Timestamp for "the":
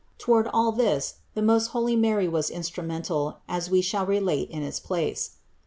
1.35-1.43